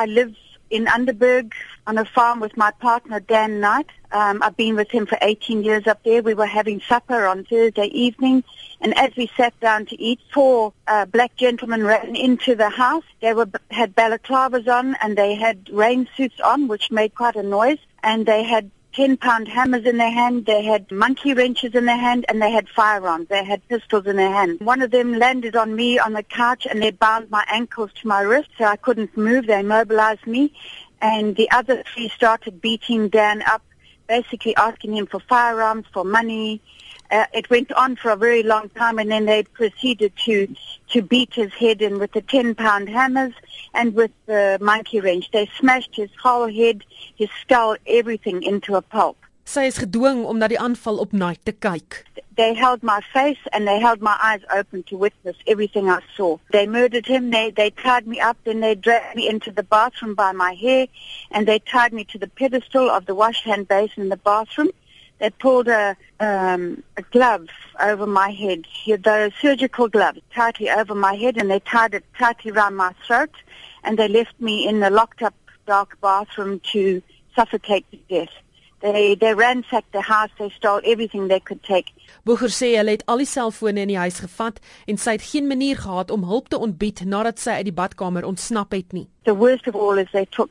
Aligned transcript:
I 0.00 0.06
live 0.06 0.34
in 0.70 0.86
Underberg 0.86 1.52
on 1.86 1.98
a 1.98 2.06
farm 2.06 2.40
with 2.40 2.56
my 2.56 2.70
partner 2.70 3.20
Dan 3.20 3.60
Knight. 3.60 3.90
Um, 4.12 4.42
I've 4.42 4.56
been 4.56 4.74
with 4.74 4.90
him 4.90 5.04
for 5.04 5.18
18 5.20 5.62
years 5.62 5.86
up 5.86 6.02
there. 6.04 6.22
We 6.22 6.32
were 6.32 6.46
having 6.46 6.80
supper 6.80 7.26
on 7.26 7.44
Thursday 7.44 7.84
evening, 7.88 8.42
and 8.80 8.96
as 8.96 9.14
we 9.14 9.30
sat 9.36 9.52
down 9.60 9.84
to 9.86 10.00
eat, 10.00 10.18
four 10.32 10.72
uh, 10.86 11.04
black 11.04 11.36
gentlemen 11.36 11.84
ran 11.84 12.16
into 12.16 12.54
the 12.54 12.70
house. 12.70 13.04
They 13.20 13.34
were 13.34 13.50
had 13.70 13.94
balaclavas 13.94 14.66
on 14.68 14.96
and 15.02 15.18
they 15.18 15.34
had 15.34 15.68
rain 15.70 16.08
suits 16.16 16.40
on, 16.40 16.66
which 16.66 16.90
made 16.90 17.14
quite 17.14 17.36
a 17.36 17.42
noise. 17.42 17.78
And 18.02 18.24
they 18.24 18.42
had 18.42 18.70
10 18.92 19.16
pound 19.18 19.48
hammers 19.48 19.84
in 19.84 19.98
their 19.98 20.10
hand, 20.10 20.46
they 20.46 20.64
had 20.64 20.90
monkey 20.90 21.34
wrenches 21.34 21.74
in 21.74 21.86
their 21.86 21.96
hand, 21.96 22.24
and 22.28 22.42
they 22.42 22.50
had 22.50 22.68
firearms. 22.68 23.28
They 23.28 23.44
had 23.44 23.66
pistols 23.68 24.06
in 24.06 24.16
their 24.16 24.32
hand. 24.32 24.60
One 24.60 24.82
of 24.82 24.90
them 24.90 25.14
landed 25.14 25.56
on 25.56 25.74
me 25.74 25.98
on 25.98 26.12
the 26.12 26.22
couch 26.22 26.66
and 26.68 26.82
they 26.82 26.90
bound 26.90 27.30
my 27.30 27.44
ankles 27.48 27.90
to 28.00 28.08
my 28.08 28.20
wrists 28.20 28.52
so 28.58 28.64
I 28.64 28.76
couldn't 28.76 29.16
move. 29.16 29.46
They 29.46 29.60
immobilized 29.60 30.26
me. 30.26 30.52
And 31.00 31.36
the 31.36 31.50
other 31.50 31.82
three 31.94 32.08
started 32.10 32.60
beating 32.60 33.08
Dan 33.08 33.42
up, 33.42 33.62
basically 34.10 34.56
asking 34.56 34.96
him 34.96 35.06
for 35.06 35.20
firearms, 35.20 35.86
for 35.92 36.04
money, 36.04 36.60
uh, 37.12 37.26
it 37.32 37.48
went 37.48 37.70
on 37.72 37.94
for 37.94 38.10
a 38.10 38.16
very 38.16 38.42
long 38.42 38.68
time 38.70 38.98
and 38.98 39.08
then 39.08 39.24
they 39.24 39.42
proceeded 39.44 40.12
to 40.24 40.36
to 40.88 41.00
beat 41.00 41.32
his 41.32 41.52
head 41.52 41.80
in 41.80 42.00
with 42.00 42.10
the 42.12 42.20
10 42.20 42.56
pound 42.56 42.88
hammers 42.88 43.34
and 43.72 43.94
with 43.94 44.10
the 44.26 44.58
monkey 44.60 45.00
wrench. 45.00 45.30
They 45.30 45.46
smashed 45.60 45.94
his 45.94 46.10
whole 46.20 46.48
head 46.48 46.84
his 47.16 47.30
skull 47.40 47.76
everything 47.86 48.42
into 48.42 48.74
a 48.74 48.82
pulp 48.82 49.16
sy 49.50 49.66
is 49.66 49.80
gedwing 49.82 50.22
om 50.30 50.38
na 50.38 50.46
die 50.50 50.58
aanval 50.62 51.00
op 51.02 51.12
Nike 51.12 51.42
te 51.48 51.52
kyk. 51.66 52.04
They 52.38 52.54
held 52.54 52.84
my 52.86 53.00
face 53.12 53.40
and 53.52 53.66
they 53.66 53.80
held 53.80 54.00
my 54.00 54.16
eyes 54.22 54.44
open 54.56 54.84
to 54.84 54.96
witness 54.96 55.36
everything 55.46 55.90
i 55.90 55.98
saw. 56.16 56.36
They 56.52 56.66
murdered 56.66 57.06
him 57.06 57.30
they 57.30 57.50
they 57.50 57.70
tied 57.70 58.06
me 58.06 58.20
up 58.20 58.38
then 58.44 58.60
they 58.60 58.74
dragged 58.74 59.16
me 59.16 59.28
into 59.28 59.50
the 59.50 59.64
bathroom 59.64 60.14
by 60.14 60.30
my 60.32 60.52
hair 60.54 60.86
and 61.32 61.48
they 61.48 61.58
tied 61.58 61.92
me 61.92 62.04
to 62.12 62.18
the 62.18 62.28
pedestal 62.28 62.88
of 62.90 63.06
the 63.06 63.14
wash 63.14 63.42
hand 63.42 63.66
basin 63.66 64.04
in 64.04 64.08
the 64.08 64.22
bathroom. 64.30 64.70
They 65.18 65.30
pulled 65.30 65.68
a, 65.68 65.96
um, 66.18 66.82
a 66.96 67.02
glove 67.02 67.48
over 67.78 68.06
my 68.06 68.30
head, 68.30 68.64
the 68.86 69.30
surgical 69.42 69.86
glove, 69.88 70.16
tightly 70.34 70.70
over 70.70 70.94
my 70.94 71.14
head, 71.14 71.36
and 71.36 71.50
they 71.50 71.60
tied 71.60 71.92
it 71.92 72.04
tightly 72.18 72.52
around 72.52 72.76
my 72.76 72.94
throat, 73.06 73.34
and 73.84 73.98
they 73.98 74.08
left 74.08 74.40
me 74.40 74.66
in 74.66 74.80
the 74.80 74.88
locked-up 74.88 75.34
dark 75.66 76.00
bathroom 76.00 76.58
to 76.72 77.02
suffocate 77.36 77.84
to 77.90 77.98
death. 78.08 78.32
They 78.80 79.14
they 79.14 79.34
ransacked 79.34 79.92
the 79.92 80.00
house, 80.00 80.30
they 80.38 80.48
stole 80.50 80.80
everything 80.84 81.28
they 81.28 81.40
could 81.40 81.62
take. 81.62 81.92
Boger 82.24 82.48
sê 82.48 82.72
hulle 82.78 82.96
het 82.96 83.04
al 83.06 83.20
die 83.20 83.28
selfone 83.28 83.82
in 83.84 83.92
die 83.92 83.98
huis 84.00 84.22
gevat 84.24 84.60
en 84.88 84.96
sy 84.96 85.18
het 85.18 85.26
geen 85.32 85.50
manier 85.50 85.76
gehad 85.76 86.10
om 86.10 86.24
hulp 86.24 86.48
te 86.48 86.58
ontbied 86.58 87.04
nadat 87.04 87.38
sy 87.42 87.58
uit 87.60 87.68
die 87.68 87.76
badkamer 87.76 88.24
ontsnap 88.24 88.72
het 88.72 88.96
nie. 88.96 89.06
The 89.28 89.36
worst 89.36 89.68
of 89.68 89.76
all 89.76 90.00
is 90.00 90.08
they 90.12 90.24
took 90.24 90.50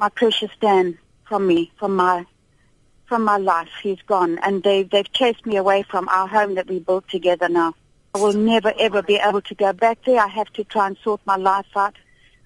my 0.00 0.08
precious 0.08 0.56
Dan 0.60 0.96
from 1.28 1.46
me, 1.46 1.70
from 1.76 1.96
my 1.96 2.24
from 3.06 3.24
my 3.24 3.36
life. 3.36 3.68
He's 3.82 4.02
gone, 4.06 4.38
and 4.42 4.62
they 4.62 4.82
they've 4.82 5.12
chased 5.12 5.44
me 5.44 5.56
away 5.56 5.82
from 5.82 6.08
our 6.08 6.28
home 6.28 6.54
that 6.54 6.68
we 6.68 6.78
built 6.78 7.08
together. 7.08 7.48
Now, 7.48 7.74
I 8.14 8.20
will 8.20 8.32
never 8.32 8.72
ever 8.78 9.02
be 9.02 9.16
able 9.16 9.42
to 9.42 9.54
go 9.54 9.72
back 9.72 9.98
there. 10.06 10.20
I 10.20 10.28
have 10.28 10.50
to 10.54 10.64
try 10.64 10.86
and 10.86 10.96
sort 11.04 11.20
my 11.26 11.36
life 11.36 11.76
out. 11.76 11.96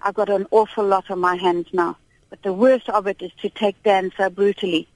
I've 0.01 0.13
got 0.13 0.29
an 0.29 0.45
awful 0.51 0.85
lot 0.85 1.09
on 1.09 1.19
my 1.19 1.35
hands 1.35 1.67
now. 1.71 1.95
But 2.29 2.43
the 2.43 2.53
worst 2.53 2.89
of 2.89 3.07
it 3.07 3.21
is 3.21 3.31
to 3.41 3.49
take 3.49 3.81
Dan 3.83 4.11
so 4.17 4.29
brutally, 4.29 4.87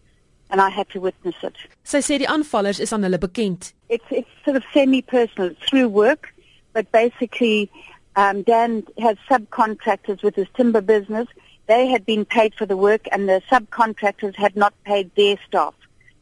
and 0.50 0.62
I 0.62 0.70
had 0.70 0.90
to 0.90 1.00
witness 1.00 1.36
it. 1.44 1.56
Sy 1.84 2.00
sê 2.00 2.20
die 2.20 2.30
aanvallers 2.30 2.80
is 2.80 2.94
aan 2.94 3.04
hulle 3.04 3.20
bekend. 3.20 3.74
It's 3.90 4.06
it's 4.12 4.30
sort 4.46 4.58
of 4.58 4.64
semi-personal 4.74 5.56
through 5.68 5.90
work, 5.90 6.34
but 6.74 6.92
basically, 6.92 7.72
um, 8.16 8.44
Dan 8.44 8.84
has 9.00 9.18
subcontractors 9.30 10.22
with 10.24 10.36
his 10.36 10.48
timber 10.56 10.82
business 10.82 11.28
they 11.68 11.88
had 11.88 12.06
been 12.06 12.26
paid 12.26 12.54
for 12.56 12.66
the 12.66 12.78
work 12.78 13.08
and 13.12 13.28
the 13.30 13.42
subcontractors 13.50 14.36
had 14.36 14.56
not 14.56 14.74
paid 14.84 15.14
their 15.16 15.38
staff. 15.48 15.74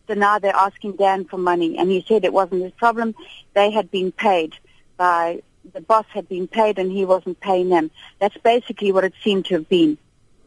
So 0.08 0.14
now 0.14 0.40
they're 0.40 0.56
asking 0.56 0.98
Dan 0.98 1.26
for 1.26 1.38
money. 1.38 1.78
And 1.78 1.90
he 1.90 2.06
said 2.08 2.24
it 2.24 2.34
wasn't 2.34 2.64
his 2.64 2.74
problem. 2.74 3.16
They 3.54 3.72
had 3.72 3.90
been 3.90 4.12
paid 4.12 4.56
by, 4.98 5.42
the 5.74 5.82
boss 5.82 6.06
had 6.10 6.28
been 6.30 6.48
paid 6.48 6.78
and 6.78 6.92
he 6.92 7.06
wasn't 7.06 7.40
paying 7.40 7.70
them. 7.70 7.90
That's 8.20 8.38
basically 8.38 8.92
what 8.92 9.04
it 9.04 9.14
seemed 9.24 9.46
to 9.46 9.56
have 9.56 9.70
been. 9.70 9.98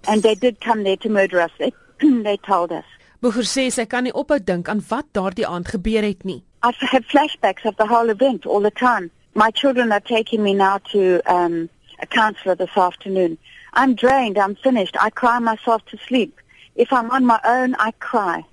And 0.08 0.22
they 0.22 0.34
did 0.34 0.60
come 0.60 0.84
there 0.84 0.96
to 0.98 1.08
murder 1.08 1.40
us. 1.40 1.50
They, 1.58 1.72
they 2.00 2.36
told 2.38 2.72
us. 2.72 2.84
Boger 3.20 3.46
sê 3.48 3.70
sy 3.72 3.86
kan 3.88 4.04
nie 4.04 4.12
ophou 4.12 4.38
dink 4.38 4.68
aan 4.68 4.82
wat 4.90 5.06
daardie 5.16 5.46
aand 5.48 5.70
gebeur 5.72 6.04
het 6.04 6.24
nie. 6.24 6.42
I 6.62 6.72
have 6.92 7.04
flashbacks 7.08 7.64
of 7.64 7.76
the 7.76 7.86
whole 7.86 8.10
event 8.10 8.46
all 8.46 8.60
the 8.60 8.70
time. 8.70 9.10
My 9.34 9.50
children 9.50 9.92
are 9.92 10.00
taking 10.00 10.42
me 10.42 10.52
now 10.54 10.78
to 10.92 11.20
um 11.26 11.70
a 12.00 12.06
counselor 12.06 12.54
this 12.54 12.76
afternoon. 12.76 13.38
I'm 13.72 13.94
drained. 13.94 14.38
I'm 14.38 14.54
finished. 14.56 14.96
I 15.00 15.10
cry 15.10 15.38
myself 15.38 15.84
to 15.86 15.98
sleep. 16.06 16.40
If 16.74 16.92
I'm 16.92 17.10
on 17.10 17.24
my 17.24 17.40
own, 17.44 17.74
I 17.76 17.92
cry. 17.92 18.44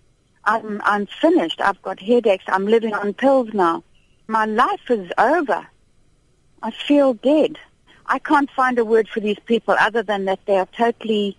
I'm, 0.43 0.81
I'm 0.83 1.05
finished. 1.05 1.61
I've 1.61 1.81
got 1.81 1.99
headaches. 1.99 2.45
I'm 2.47 2.65
living 2.65 2.93
on 2.93 3.13
pills 3.13 3.49
now. 3.53 3.83
My 4.27 4.45
life 4.45 4.89
is 4.89 5.11
over. 5.17 5.67
I 6.63 6.71
feel 6.71 7.13
dead. 7.13 7.57
I 8.11 8.19
can't 8.19 8.51
find 8.51 8.77
a 8.77 8.83
word 8.83 9.07
for 9.07 9.21
these 9.21 9.39
people 9.45 9.73
other 9.79 10.03
than 10.03 10.25
that 10.25 10.45
they 10.45 10.57
are 10.57 10.67
totally 10.77 11.37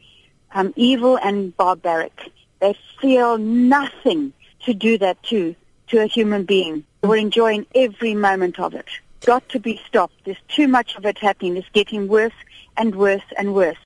um, 0.55 0.73
evil 0.75 1.19
and 1.19 1.55
barbaric. 1.55 2.33
They 2.61 2.75
feel 2.99 3.37
nothing 3.37 4.33
to 4.65 4.73
do 4.73 4.97
that 4.97 5.23
to 5.25 5.55
to 5.89 5.99
a 5.99 6.07
human 6.07 6.45
being. 6.45 6.85
We're 7.03 7.19
enjoying 7.19 7.67
every 7.75 8.15
moment 8.15 8.59
of 8.59 8.73
it. 8.73 8.87
got 9.21 9.47
to 9.51 9.61
be 9.61 9.83
stopped. 9.87 10.15
There's 10.25 10.41
too 10.49 10.67
much 10.67 10.97
of 10.97 11.05
it 11.05 11.19
happening. 11.19 11.59
It's 11.59 11.69
getting 11.75 12.09
worse 12.09 12.39
and 12.79 12.95
worse 12.95 13.29
and 13.37 13.55
worse. 13.55 13.77